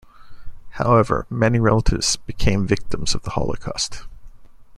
[0.81, 4.07] However, many relatives became victims of the Holocaust.